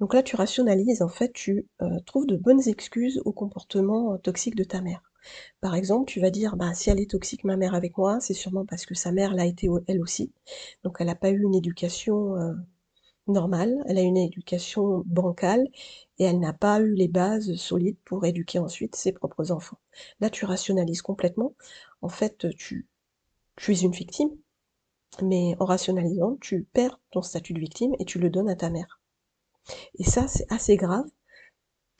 Donc 0.00 0.14
là, 0.14 0.24
tu 0.24 0.34
rationalises, 0.34 1.02
en 1.02 1.08
fait, 1.08 1.32
tu 1.32 1.68
euh, 1.82 2.00
trouves 2.04 2.26
de 2.26 2.36
bonnes 2.36 2.68
excuses 2.68 3.22
au 3.24 3.32
comportement 3.32 4.18
toxique 4.18 4.56
de 4.56 4.64
ta 4.64 4.80
mère. 4.80 5.11
Par 5.60 5.74
exemple, 5.74 6.10
tu 6.10 6.20
vas 6.20 6.30
dire, 6.30 6.56
bah, 6.56 6.74
si 6.74 6.90
elle 6.90 7.00
est 7.00 7.10
toxique, 7.10 7.44
ma 7.44 7.56
mère 7.56 7.74
avec 7.74 7.98
moi, 7.98 8.20
c'est 8.20 8.34
sûrement 8.34 8.66
parce 8.66 8.86
que 8.86 8.94
sa 8.94 9.12
mère 9.12 9.34
l'a 9.34 9.46
été 9.46 9.68
elle 9.86 10.00
aussi. 10.00 10.32
Donc 10.84 10.96
elle 11.00 11.06
n'a 11.08 11.14
pas 11.14 11.30
eu 11.30 11.42
une 11.42 11.54
éducation 11.54 12.36
euh, 12.36 12.54
normale, 13.28 13.82
elle 13.86 13.98
a 13.98 14.02
une 14.02 14.16
éducation 14.16 15.02
bancale 15.06 15.66
et 16.18 16.24
elle 16.24 16.40
n'a 16.40 16.52
pas 16.52 16.80
eu 16.80 16.94
les 16.94 17.08
bases 17.08 17.54
solides 17.56 17.98
pour 18.04 18.24
éduquer 18.26 18.58
ensuite 18.58 18.96
ses 18.96 19.12
propres 19.12 19.50
enfants. 19.52 19.78
Là, 20.20 20.30
tu 20.30 20.44
rationalises 20.44 21.02
complètement. 21.02 21.54
En 22.02 22.08
fait, 22.08 22.46
tu 22.56 22.88
es 23.68 23.80
une 23.80 23.92
victime, 23.92 24.30
mais 25.22 25.56
en 25.58 25.64
rationalisant, 25.64 26.36
tu 26.40 26.64
perds 26.74 27.00
ton 27.12 27.22
statut 27.22 27.54
de 27.54 27.60
victime 27.60 27.94
et 27.98 28.04
tu 28.04 28.18
le 28.18 28.28
donnes 28.30 28.50
à 28.50 28.56
ta 28.56 28.68
mère. 28.70 29.00
Et 29.98 30.04
ça, 30.04 30.28
c'est 30.28 30.46
assez 30.50 30.76
grave. 30.76 31.06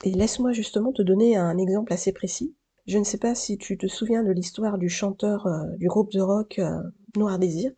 Et 0.03 0.11
laisse-moi 0.11 0.51
justement 0.53 0.93
te 0.93 1.01
donner 1.01 1.35
un 1.35 1.57
exemple 1.57 1.93
assez 1.93 2.13
précis. 2.13 2.55
Je 2.85 2.97
ne 2.97 3.05
sais 3.05 3.17
pas 3.17 3.33
si 3.33 3.57
tu 3.57 3.77
te 3.77 3.87
souviens 3.87 4.23
de 4.23 4.31
l'histoire 4.31 4.77
du 4.77 4.89
chanteur 4.89 5.47
euh, 5.47 5.63
du 5.77 5.87
groupe 5.87 6.11
de 6.11 6.19
rock 6.19 6.59
euh, 6.59 6.81
Noir 7.15 7.39
Désir, 7.39 7.71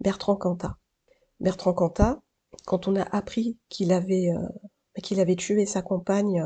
Bertrand 0.00 0.34
Cantat. 0.34 0.76
Bertrand 1.38 1.72
Cantat, 1.72 2.20
quand 2.66 2.88
on 2.88 2.96
a 2.96 3.02
appris 3.02 3.58
qu'il 3.68 3.92
avait, 3.92 4.30
euh, 4.30 5.00
qu'il 5.02 5.20
avait 5.20 5.36
tué 5.36 5.66
sa 5.66 5.82
compagne 5.82 6.44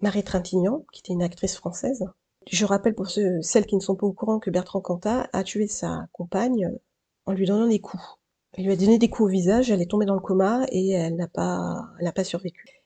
Marie 0.00 0.24
Trintignant, 0.24 0.86
qui 0.92 1.00
était 1.00 1.12
une 1.12 1.22
actrice 1.22 1.56
française, 1.56 2.06
je 2.50 2.64
rappelle 2.64 2.94
pour 2.94 3.08
ceux, 3.08 3.42
celles 3.42 3.66
qui 3.66 3.76
ne 3.76 3.80
sont 3.80 3.96
pas 3.96 4.06
au 4.06 4.12
courant 4.12 4.38
que 4.38 4.50
Bertrand 4.50 4.80
Cantat 4.80 5.28
a 5.32 5.44
tué 5.44 5.68
sa 5.68 6.06
compagne 6.12 6.72
en 7.26 7.32
lui 7.32 7.46
donnant 7.46 7.68
des 7.68 7.80
coups. 7.80 8.02
Il 8.56 8.64
lui 8.64 8.72
a 8.72 8.76
donné 8.76 8.98
des 8.98 9.10
coups 9.10 9.28
au 9.28 9.30
visage, 9.30 9.70
elle 9.70 9.82
est 9.82 9.90
tombée 9.90 10.06
dans 10.06 10.14
le 10.14 10.20
coma 10.20 10.64
et 10.70 10.90
elle 10.90 11.16
n'a 11.16 11.28
pas, 11.28 11.86
elle 11.98 12.06
n'a 12.06 12.12
pas 12.12 12.24
survécu. 12.24 12.81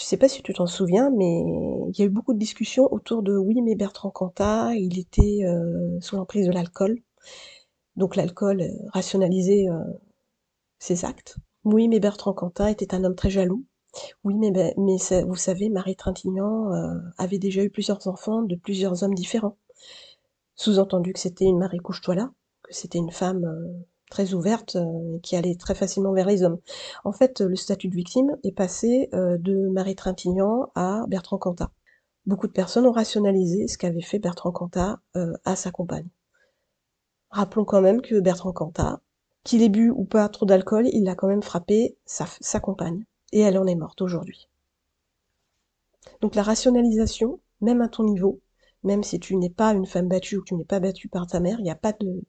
Je 0.00 0.06
sais 0.06 0.16
pas 0.16 0.28
si 0.28 0.42
tu 0.42 0.54
t'en 0.54 0.66
souviens, 0.66 1.10
mais 1.10 1.42
il 1.90 1.98
y 1.98 2.00
a 2.00 2.06
eu 2.06 2.08
beaucoup 2.08 2.32
de 2.32 2.38
discussions 2.38 2.90
autour 2.90 3.22
de 3.22 3.36
oui, 3.36 3.60
mais 3.60 3.74
Bertrand 3.74 4.08
Cantat, 4.10 4.74
il 4.74 4.98
était 4.98 5.44
euh, 5.44 6.00
sous 6.00 6.16
l'emprise 6.16 6.46
de 6.46 6.52
l'alcool. 6.52 7.02
Donc 7.96 8.16
l'alcool 8.16 8.62
euh, 8.62 8.70
rationalisait 8.94 9.68
euh, 9.68 9.84
ses 10.78 11.04
actes. 11.04 11.36
Oui, 11.64 11.86
mais 11.86 12.00
Bertrand 12.00 12.32
Cantat 12.32 12.70
était 12.70 12.94
un 12.94 13.04
homme 13.04 13.14
très 13.14 13.28
jaloux. 13.28 13.66
Oui, 14.24 14.36
mais, 14.38 14.50
ben, 14.52 14.72
vous 15.26 15.36
savez, 15.36 15.68
Marie 15.68 15.96
Trintignant 15.96 16.70
avait 17.18 17.38
déjà 17.38 17.62
eu 17.62 17.70
plusieurs 17.70 18.06
enfants 18.06 18.42
de 18.42 18.56
plusieurs 18.56 19.02
hommes 19.02 19.14
différents. 19.14 19.58
Sous-entendu 20.54 21.12
que 21.12 21.20
c'était 21.20 21.44
une 21.44 21.58
Marie 21.58 21.78
couche-toi 21.78 22.14
là, 22.14 22.30
que 22.62 22.72
c'était 22.72 22.98
une 22.98 23.10
femme 23.10 23.44
très 24.10 24.34
ouverte 24.34 24.76
euh, 24.76 25.16
et 25.16 25.20
qui 25.20 25.36
allait 25.36 25.54
très 25.54 25.74
facilement 25.74 26.12
vers 26.12 26.26
les 26.26 26.42
hommes. 26.42 26.58
En 27.04 27.12
fait, 27.12 27.40
le 27.40 27.56
statut 27.56 27.88
de 27.88 27.94
victime 27.94 28.36
est 28.44 28.52
passé 28.52 29.08
euh, 29.14 29.38
de 29.38 29.68
Marie 29.68 29.96
Trintignant 29.96 30.70
à 30.74 31.04
Bertrand 31.08 31.38
Cantat. 31.38 31.70
Beaucoup 32.26 32.46
de 32.46 32.52
personnes 32.52 32.86
ont 32.86 32.92
rationalisé 32.92 33.66
ce 33.66 33.78
qu'avait 33.78 34.02
fait 34.02 34.18
Bertrand 34.18 34.52
Cantat 34.52 35.00
euh, 35.16 35.32
à 35.44 35.56
sa 35.56 35.70
compagne. 35.70 36.08
Rappelons 37.30 37.64
quand 37.64 37.80
même 37.80 38.02
que 38.02 38.20
Bertrand 38.20 38.52
Cantat, 38.52 39.00
qu'il 39.44 39.62
ait 39.62 39.70
bu 39.70 39.90
ou 39.90 40.04
pas 40.04 40.28
trop 40.28 40.44
d'alcool, 40.44 40.88
il 40.92 41.08
a 41.08 41.14
quand 41.14 41.28
même 41.28 41.42
frappé 41.42 41.96
sa, 42.04 42.26
sa 42.40 42.60
compagne. 42.60 43.04
Et 43.32 43.40
elle 43.40 43.56
en 43.56 43.66
est 43.66 43.76
morte 43.76 44.02
aujourd'hui. 44.02 44.48
Donc 46.20 46.34
la 46.34 46.42
rationalisation, 46.42 47.40
même 47.60 47.80
à 47.80 47.88
ton 47.88 48.02
niveau, 48.02 48.40
même 48.82 49.04
si 49.04 49.20
tu 49.20 49.36
n'es 49.36 49.50
pas 49.50 49.72
une 49.72 49.86
femme 49.86 50.08
battue 50.08 50.36
ou 50.36 50.40
que 50.40 50.48
tu 50.48 50.54
n'es 50.54 50.64
pas 50.64 50.80
battue 50.80 51.08
par 51.08 51.26
ta 51.26 51.38
mère, 51.38 51.60
il 51.60 51.64
n'y 51.64 51.70
a 51.70 51.76
pas 51.76 51.92
de 51.92 52.24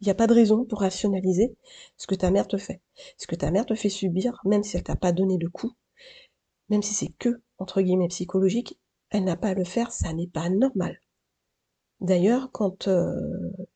il 0.00 0.04
n'y 0.04 0.10
a 0.10 0.14
pas 0.14 0.26
de 0.26 0.34
raison 0.34 0.64
pour 0.64 0.80
rationaliser 0.80 1.56
ce 1.96 2.06
que 2.06 2.14
ta 2.14 2.30
mère 2.30 2.48
te 2.48 2.58
fait. 2.58 2.80
Ce 3.16 3.26
que 3.26 3.34
ta 3.34 3.50
mère 3.50 3.66
te 3.66 3.74
fait 3.74 3.88
subir, 3.88 4.40
même 4.44 4.62
si 4.62 4.76
elle 4.76 4.82
t'a 4.82 4.96
pas 4.96 5.12
donné 5.12 5.38
de 5.38 5.48
coups, 5.48 5.74
même 6.68 6.82
si 6.82 6.94
c'est 6.94 7.12
que, 7.18 7.40
entre 7.58 7.80
guillemets, 7.80 8.08
psychologique, 8.08 8.78
elle 9.10 9.24
n'a 9.24 9.36
pas 9.36 9.48
à 9.48 9.54
le 9.54 9.64
faire, 9.64 9.92
ça 9.92 10.12
n'est 10.12 10.26
pas 10.26 10.48
normal. 10.50 11.00
D'ailleurs, 12.00 12.50
quand 12.52 12.88
euh, 12.88 13.14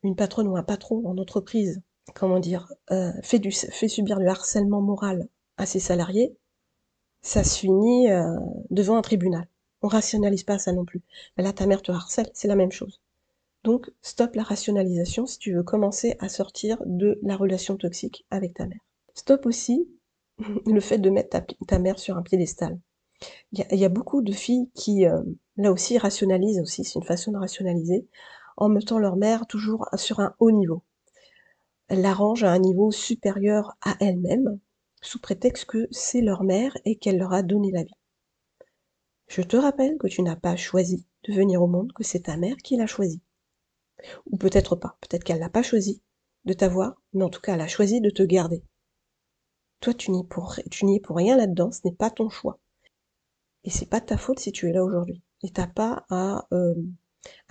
une 0.02 0.16
patronne 0.16 0.48
ou 0.48 0.56
un 0.56 0.62
patron 0.62 1.02
en 1.06 1.16
entreprise, 1.16 1.80
comment 2.14 2.40
dire, 2.40 2.70
euh, 2.90 3.12
fait, 3.22 3.40
subir 3.88 4.18
du 4.18 4.28
harcèlement 4.28 4.82
moral 4.82 5.28
à 5.56 5.66
ses 5.66 5.80
salariés, 5.80 6.36
ça 7.22 7.44
se 7.44 7.58
finit 7.58 8.10
euh, 8.10 8.36
devant 8.70 8.96
un 8.96 9.02
tribunal. 9.02 9.46
On 9.82 9.88
rationalise 9.88 10.44
pas 10.44 10.58
ça 10.58 10.72
non 10.72 10.84
plus. 10.84 11.02
Là, 11.38 11.52
ta 11.52 11.66
mère 11.66 11.82
te 11.82 11.92
harcèle, 11.92 12.30
c'est 12.34 12.48
la 12.48 12.56
même 12.56 12.72
chose. 12.72 13.00
Donc, 13.62 13.90
stop 14.00 14.34
la 14.36 14.42
rationalisation 14.42 15.26
si 15.26 15.38
tu 15.38 15.52
veux 15.52 15.62
commencer 15.62 16.16
à 16.18 16.28
sortir 16.28 16.78
de 16.86 17.18
la 17.22 17.36
relation 17.36 17.76
toxique 17.76 18.26
avec 18.30 18.54
ta 18.54 18.66
mère. 18.66 18.80
Stop 19.14 19.44
aussi 19.44 19.88
le 20.66 20.80
fait 20.80 20.98
de 20.98 21.10
mettre 21.10 21.38
ta, 21.66 21.78
mère 21.78 21.98
sur 21.98 22.16
un 22.16 22.22
piédestal. 22.22 22.78
Il 23.52 23.66
y, 23.72 23.84
a, 23.84 23.88
beaucoup 23.90 24.22
de 24.22 24.32
filles 24.32 24.70
qui, 24.74 25.04
euh, 25.04 25.22
là 25.56 25.72
aussi, 25.72 25.98
rationalisent 25.98 26.60
aussi, 26.60 26.84
c'est 26.84 26.98
une 26.98 27.04
façon 27.04 27.32
de 27.32 27.36
rationaliser, 27.36 28.08
en 28.56 28.70
mettant 28.70 28.98
leur 28.98 29.16
mère 29.16 29.46
toujours 29.46 29.86
sur 29.94 30.20
un 30.20 30.34
haut 30.38 30.50
niveau. 30.50 30.82
Elles 31.88 32.00
la 32.00 32.14
rangent 32.14 32.44
à 32.44 32.52
un 32.52 32.58
niveau 32.58 32.90
supérieur 32.90 33.76
à 33.82 33.94
elle-même, 34.00 34.58
sous 35.02 35.18
prétexte 35.20 35.66
que 35.66 35.86
c'est 35.90 36.22
leur 36.22 36.44
mère 36.44 36.76
et 36.86 36.96
qu'elle 36.96 37.18
leur 37.18 37.34
a 37.34 37.42
donné 37.42 37.72
la 37.72 37.82
vie. 37.82 37.96
Je 39.28 39.42
te 39.42 39.56
rappelle 39.56 39.98
que 39.98 40.06
tu 40.06 40.22
n'as 40.22 40.36
pas 40.36 40.56
choisi 40.56 41.06
de 41.24 41.34
venir 41.34 41.62
au 41.62 41.66
monde, 41.66 41.92
que 41.92 42.04
c'est 42.04 42.20
ta 42.20 42.38
mère 42.38 42.56
qui 42.56 42.76
l'a 42.76 42.86
choisi. 42.86 43.20
Ou 44.26 44.36
peut-être 44.36 44.76
pas. 44.76 44.96
Peut-être 45.00 45.24
qu'elle 45.24 45.40
n'a 45.40 45.48
pas 45.48 45.62
choisi 45.62 46.02
de 46.44 46.52
t'avoir, 46.52 47.00
mais 47.12 47.24
en 47.24 47.28
tout 47.28 47.40
cas, 47.40 47.54
elle 47.54 47.60
a 47.60 47.68
choisi 47.68 48.00
de 48.00 48.10
te 48.10 48.22
garder. 48.22 48.62
Toi, 49.80 49.94
tu 49.94 50.10
n'y 50.10 50.20
es 50.20 51.00
pour, 51.00 51.16
rien 51.16 51.36
là-dedans, 51.36 51.70
ce 51.70 51.80
n'est 51.84 51.94
pas 51.94 52.10
ton 52.10 52.28
choix. 52.28 52.58
Et 53.64 53.70
c'est 53.70 53.88
pas 53.88 54.00
ta 54.00 54.16
faute 54.16 54.38
si 54.38 54.52
tu 54.52 54.68
es 54.68 54.72
là 54.72 54.84
aujourd'hui. 54.84 55.22
Et 55.42 55.50
t'as 55.50 55.66
pas 55.66 56.04
à, 56.10 56.46
euh, 56.52 56.74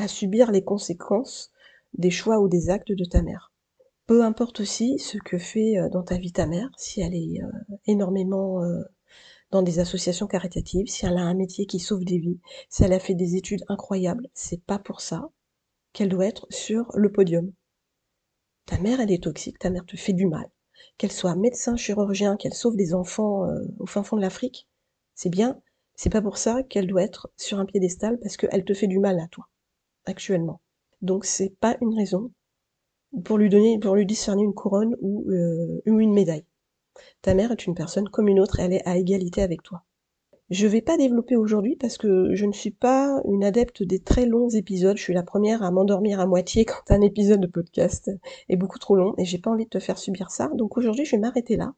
subir 0.07 0.51
les 0.51 0.63
conséquences 0.63 1.51
des 1.93 2.11
choix 2.11 2.39
ou 2.39 2.47
des 2.47 2.69
actes 2.69 2.91
de 2.91 3.05
ta 3.05 3.21
mère. 3.21 3.51
Peu 4.05 4.23
importe 4.23 4.59
aussi 4.59 4.99
ce 4.99 5.17
que 5.17 5.37
fait 5.37 5.77
euh, 5.77 5.89
dans 5.89 6.03
ta 6.03 6.17
vie 6.17 6.31
ta 6.31 6.45
mère, 6.45 6.69
si 6.77 7.01
elle 7.01 7.15
est 7.15 7.41
euh, 7.43 7.75
énormément 7.85 8.61
dans 9.51 9.63
des 9.63 9.79
associations 9.79 10.27
caritatives, 10.27 10.87
si 10.87 11.05
elle 11.05 11.17
a 11.17 11.21
un 11.21 11.33
métier 11.33 11.65
qui 11.65 11.79
sauve 11.79 12.05
des 12.05 12.19
vies, 12.19 12.39
si 12.69 12.83
elle 12.83 12.93
a 12.93 12.99
fait 12.99 13.15
des 13.15 13.35
études 13.35 13.65
incroyables, 13.67 14.29
c'est 14.33 14.63
pas 14.63 14.77
pour 14.77 15.01
ça 15.01 15.31
qu'elle 15.93 16.09
doit 16.09 16.25
être 16.25 16.45
sur 16.49 16.91
le 16.95 17.11
podium. 17.11 17.51
Ta 18.65 18.77
mère, 18.79 18.99
elle 18.99 19.11
est 19.11 19.23
toxique, 19.23 19.59
ta 19.59 19.69
mère 19.69 19.85
te 19.85 19.97
fait 19.97 20.13
du 20.13 20.27
mal. 20.27 20.49
Qu'elle 20.97 21.11
soit 21.11 21.35
médecin, 21.35 21.75
chirurgien, 21.75 22.37
qu'elle 22.37 22.53
sauve 22.53 22.75
des 22.75 22.93
enfants 22.93 23.45
euh, 23.45 23.65
au 23.79 23.85
fin 23.85 24.03
fond 24.03 24.15
de 24.15 24.21
l'Afrique, 24.21 24.67
c'est 25.15 25.29
bien. 25.29 25.61
C'est 25.95 26.09
pas 26.09 26.21
pour 26.21 26.37
ça 26.37 26.63
qu'elle 26.63 26.87
doit 26.87 27.01
être 27.03 27.29
sur 27.35 27.59
un 27.59 27.65
piédestal 27.65 28.19
parce 28.19 28.37
qu'elle 28.37 28.63
te 28.63 28.73
fait 28.73 28.87
du 28.87 28.99
mal 28.99 29.19
à 29.19 29.27
toi, 29.27 29.49
actuellement. 30.05 30.61
Donc 31.01 31.25
c'est 31.25 31.55
pas 31.59 31.77
une 31.81 31.95
raison 31.95 32.31
pour 33.25 33.37
lui 33.37 33.49
donner, 33.49 33.79
pour 33.79 33.95
lui 33.95 34.05
discerner 34.05 34.43
une 34.43 34.53
couronne 34.53 34.95
ou, 35.01 35.29
euh, 35.29 35.81
une 35.85 36.13
médaille. 36.13 36.45
Ta 37.21 37.33
mère 37.33 37.51
est 37.51 37.65
une 37.65 37.75
personne 37.75 38.07
comme 38.09 38.27
une 38.27 38.39
autre, 38.39 38.59
elle 38.59 38.73
est 38.73 38.87
à 38.87 38.97
égalité 38.97 39.41
avec 39.41 39.63
toi. 39.63 39.83
Je 40.49 40.65
vais 40.65 40.81
pas 40.81 40.97
développer 40.97 41.35
aujourd'hui 41.35 41.75
parce 41.75 41.99
que 41.99 42.33
je 42.33 42.45
ne 42.47 42.53
suis 42.53 42.71
pas 42.71 43.21
une 43.25 43.43
adepte 43.43 43.83
des 43.83 43.99
très 43.99 44.25
longs 44.25 44.49
épisodes. 44.49 44.97
Je 44.97 45.03
suis 45.03 45.13
la 45.13 45.21
première 45.21 45.61
à 45.61 45.69
m'endormir 45.69 46.19
à 46.19 46.25
moitié 46.25 46.65
quand 46.65 46.89
un 46.89 47.01
épisode 47.01 47.41
de 47.41 47.45
podcast 47.47 48.09
est 48.49 48.55
beaucoup 48.55 48.79
trop 48.79 48.95
long 48.95 49.13
et 49.19 49.25
j'ai 49.25 49.37
pas 49.37 49.51
envie 49.51 49.65
de 49.65 49.69
te 49.69 49.79
faire 49.79 49.99
subir 49.99 50.31
ça. 50.31 50.49
Donc 50.55 50.75
aujourd'hui, 50.75 51.05
je 51.05 51.11
vais 51.11 51.21
m'arrêter 51.21 51.55
là. 51.55 51.75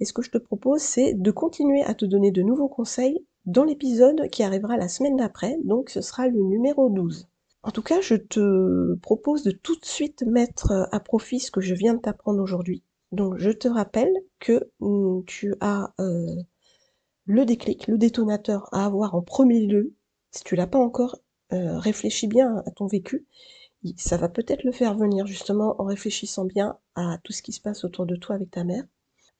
Et 0.00 0.06
ce 0.06 0.14
que 0.14 0.22
je 0.22 0.30
te 0.30 0.38
propose, 0.38 0.80
c'est 0.80 1.12
de 1.12 1.30
continuer 1.30 1.82
à 1.82 1.92
te 1.92 2.06
donner 2.06 2.30
de 2.30 2.40
nouveaux 2.40 2.68
conseils 2.68 3.22
dans 3.44 3.64
l'épisode 3.64 4.30
qui 4.30 4.42
arrivera 4.42 4.78
la 4.78 4.88
semaine 4.88 5.16
d'après. 5.16 5.58
Donc 5.64 5.90
ce 5.90 6.00
sera 6.00 6.26
le 6.26 6.40
numéro 6.40 6.88
12. 6.88 7.28
En 7.64 7.70
tout 7.70 7.82
cas, 7.82 8.00
je 8.00 8.14
te 8.14 8.94
propose 9.02 9.42
de 9.42 9.50
tout 9.50 9.76
de 9.78 9.84
suite 9.84 10.22
mettre 10.22 10.88
à 10.90 11.00
profit 11.00 11.40
ce 11.40 11.50
que 11.50 11.60
je 11.60 11.74
viens 11.74 11.92
de 11.92 12.00
t'apprendre 12.00 12.42
aujourd'hui. 12.42 12.82
Donc 13.12 13.36
je 13.36 13.50
te 13.50 13.68
rappelle 13.68 14.12
que 14.40 14.70
mm, 14.80 15.24
tu 15.26 15.54
as 15.60 15.92
euh, 16.00 16.34
le 17.26 17.44
déclic, 17.44 17.88
le 17.88 17.98
détonateur 17.98 18.68
à 18.72 18.86
avoir 18.86 19.14
en 19.14 19.22
premier 19.22 19.66
lieu, 19.66 19.94
si 20.30 20.44
tu 20.44 20.56
l'as 20.56 20.66
pas 20.66 20.78
encore, 20.78 21.18
euh, 21.52 21.78
réfléchis 21.78 22.28
bien 22.28 22.62
à 22.66 22.70
ton 22.70 22.86
vécu. 22.86 23.26
Ça 23.96 24.16
va 24.16 24.28
peut-être 24.28 24.64
le 24.64 24.72
faire 24.72 24.96
venir 24.96 25.26
justement 25.26 25.80
en 25.80 25.84
réfléchissant 25.84 26.44
bien 26.44 26.78
à 26.94 27.18
tout 27.22 27.32
ce 27.32 27.42
qui 27.42 27.52
se 27.52 27.60
passe 27.60 27.84
autour 27.84 28.06
de 28.06 28.16
toi 28.16 28.34
avec 28.34 28.50
ta 28.50 28.64
mère. 28.64 28.84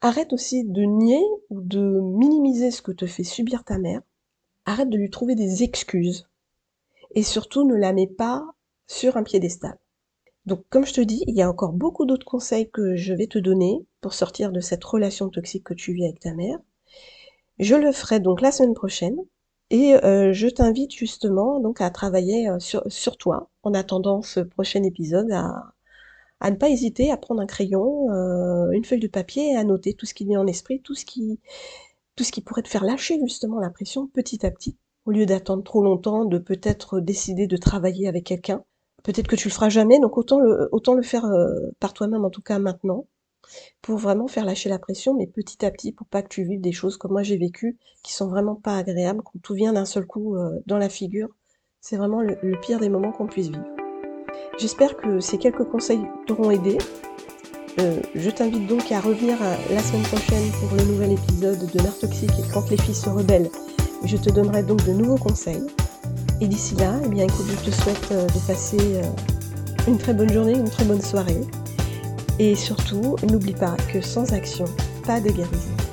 Arrête 0.00 0.33
aussi 0.33 0.64
de 0.64 0.83
nier 0.83 1.25
ou 1.49 1.61
de 1.61 1.81
minimiser 1.81 2.71
ce 2.71 2.83
que 2.83 2.93
te 2.93 3.07
fait 3.07 3.25
subir 3.25 3.64
ta 3.64 3.78
mère. 3.78 4.02
Arrête 4.64 4.90
de 4.90 4.99
lui 4.99 5.11
trouver 5.11 5.35
des 5.35 5.62
excuses. 5.62 6.28
Et 7.14 7.23
surtout, 7.23 7.64
ne 7.64 7.75
la 7.75 7.93
mets 7.93 8.07
pas 8.07 8.45
sur 8.87 9.16
un 9.16 9.23
piédestal. 9.23 9.78
Donc 10.45 10.64
comme 10.71 10.87
je 10.87 10.95
te 10.95 11.00
dis, 11.00 11.25
il 11.26 11.35
y 11.35 11.43
a 11.43 11.50
encore 11.50 11.73
beaucoup 11.73 12.05
d'autres 12.05 12.26
conseils 12.26 12.71
que 12.71 12.95
je 12.95 13.14
vais 13.14 13.26
te 13.26 13.38
donner 13.38 13.85
pour 14.00 14.12
sortir 14.14 14.52
de 14.52 14.61
cette 14.61 14.85
relation 14.85 15.28
toxique 15.28 15.64
que 15.64 15.75
tu 15.75 15.93
vis 15.93 16.05
avec 16.05 16.21
ta 16.21 16.35
mère. 16.35 16.59
Je 17.59 17.75
le 17.75 17.91
ferai 17.93 18.21
donc 18.21 18.43
la 18.43 18.53
semaine 18.53 18.75
prochaine 18.75 19.17
et 19.71 19.95
euh, 20.05 20.33
je 20.33 20.47
t'invite 20.47 20.93
justement 20.93 21.59
donc 21.59 21.81
à 21.81 21.91
travailler 21.91 22.49
euh, 22.49 22.59
sur, 22.61 23.17
toi 23.17 23.51
en 23.63 23.73
attendant 23.73 24.23
ce 24.23 24.41
prochain 24.41 24.83
épisode, 24.83 25.31
à, 25.33 26.51
ne 26.51 26.57
pas 26.57 26.69
hésiter 26.69 27.11
à 27.11 27.17
prendre 27.17 27.41
un 27.41 27.47
crayon, 27.47 28.11
euh, 28.13 28.71
une 28.73 28.85
feuille 28.85 29.01
de 29.01 29.09
papier 29.09 29.53
et 29.53 29.57
à 29.57 29.65
noter 29.65 29.95
tout 29.95 30.07
ce 30.07 30.15
qui 30.15 30.27
vient 30.27 30.41
en 30.41 30.47
esprit, 30.47 30.83
tout 30.83 30.95
ce 30.95 31.07
qui, 31.07 31.41
pourrait 32.43 32.63
te 32.63 32.69
faire 32.69 32.85
lâcher 32.85 33.19
justement 33.23 33.59
la 33.59 33.71
pression 33.71 34.07
petit 34.07 34.45
à 34.45 34.51
petit, 34.51 34.77
au 35.07 35.11
lieu 35.11 35.25
d'attendre 35.25 35.65
trop 35.65 35.83
longtemps, 35.83 36.27
de 36.27 36.39
peut-être 36.39 37.01
décider 37.01 37.47
de 37.47 37.57
travailler 37.57 38.07
avec 38.07 38.25
quelqu'un. 38.25 38.65
Peut-être 39.03 39.29
que 39.29 39.37
tu 39.37 39.49
le 39.49 39.55
feras 39.55 39.71
jamais, 39.71 39.99
donc 39.99 40.19
autant 40.19 40.39
le 40.41 41.03
faire 41.03 41.27
par 41.81 41.95
toi-même 41.95 42.25
en 42.25 42.31
tout 42.31 42.43
cas 42.43 42.59
maintenant 42.59 43.07
pour 43.83 43.99
vraiment 43.99 44.26
faire 44.26 44.45
lâcher 44.45 44.69
la 44.69 44.79
pression, 44.79 45.15
mais 45.15 45.26
petit 45.26 45.65
à 45.65 45.71
petit, 45.71 45.93
pour 45.93 46.07
pas 46.07 46.23
que 46.23 46.29
tu 46.29 46.45
vives 46.45 46.61
des 46.61 46.73
choses 46.73 46.97
comme 46.97 47.12
moi 47.12 47.23
j'ai 47.23 47.37
vécu, 47.37 47.79
qui 48.03 48.12
sont 48.12 48.29
vraiment 48.29 48.57
pas 48.57 48.76
agréables, 48.76 49.23
quand 49.23 49.38
tout 49.43 49.55
vient 49.55 49.73
d'un 49.73 49.85
seul 49.85 50.07
coup 50.07 50.37
euh, 50.37 50.61
dans 50.67 50.79
la 50.79 50.88
figure. 50.88 51.29
C'est 51.81 51.97
vraiment 51.97 52.21
le, 52.21 52.37
pire 52.61 52.81
des 52.81 52.88
moments 52.88 53.12
qu'on 53.12 53.26
puisse 53.26 53.49
vivre. 53.49 53.65
J'espère 54.59 54.97
que 54.97 55.21
ces 55.21 55.38
quelques 55.38 55.65
conseils 55.65 56.03
t'auront 56.26 56.50
aidé. 56.50 56.79
Euh, 57.79 58.00
je 58.15 58.31
t'invite 58.31 58.67
donc 58.67 58.91
à 58.91 59.00
revenir 59.00 59.37
euh, 59.41 59.55
la 59.71 59.81
semaine 59.81 60.03
prochaine 60.03 60.50
pour 60.53 60.76
le 60.76 60.85
nouvel 60.85 61.12
épisode 61.12 61.71
de 61.71 61.83
Mère 61.83 61.97
Toxique 61.99 62.31
et 62.38 62.53
quand 62.53 62.69
les 62.71 62.76
filles 62.79 62.95
se 62.95 63.09
rebellent. 63.09 63.50
Je 64.05 64.17
te 64.17 64.31
donnerai 64.31 64.62
donc 64.62 64.85
de 64.85 64.93
nouveaux 64.93 65.19
conseils. 65.19 65.67
Et 66.41 66.49
d'ici 66.49 66.75
là, 66.76 66.99
eh 67.05 67.09
bien 67.09 67.25
écoute, 67.25 67.47
je 67.49 67.71
te 67.71 67.75
souhaite 67.75 68.11
de 68.11 68.47
passer 68.47 69.00
une 69.88 69.97
très 69.97 70.12
bonne 70.12 70.31
journée, 70.31 70.53
une 70.53 70.69
très 70.69 70.85
bonne 70.85 71.00
soirée. 71.00 71.41
Et 72.38 72.55
surtout, 72.55 73.16
n'oublie 73.31 73.55
pas 73.55 73.76
que 73.93 74.00
sans 74.00 74.33
action, 74.33 74.66
pas 75.07 75.21
de 75.21 75.31
guérison. 75.31 75.86